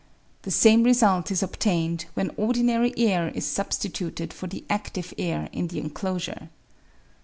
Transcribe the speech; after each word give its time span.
The 0.41 0.49
same 0.49 0.81
result 0.83 1.29
is 1.29 1.43
obtained 1.43 2.05
when 2.15 2.31
ordinary 2.35 2.91
air 2.97 3.27
is 3.35 3.45
substituted 3.45 4.33
for 4.33 4.47
the 4.47 4.63
adtive 4.67 5.13
air 5.19 5.47
in 5.51 5.67
the 5.67 5.77
enclosure. 5.79 6.49